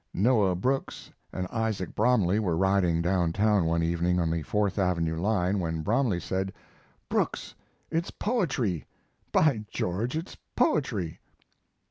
Noah 0.15 0.55
Brooks 0.55 1.11
and 1.31 1.47
Isaac 1.51 1.93
Bromley 1.93 2.39
were 2.39 2.57
riding 2.57 3.03
down 3.03 3.31
town 3.33 3.65
one 3.65 3.83
evening 3.83 4.19
on 4.19 4.31
the 4.31 4.41
Fourth 4.41 4.79
Avenue 4.79 5.15
line, 5.21 5.59
when 5.59 5.83
Bromley 5.83 6.19
said: 6.19 6.51
"Brooks, 7.07 7.53
it's 7.91 8.09
poetry. 8.09 8.87
By 9.31 9.63
George, 9.69 10.17
it's 10.17 10.35
poetry!" 10.55 11.19